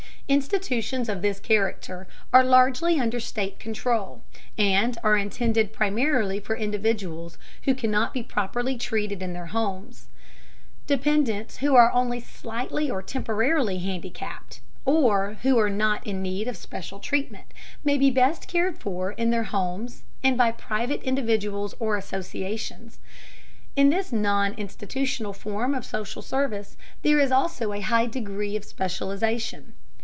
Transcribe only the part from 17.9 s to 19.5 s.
be best cared for in their